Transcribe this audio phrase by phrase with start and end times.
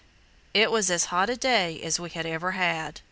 [0.55, 2.99] It was as hot a day as we had ever had.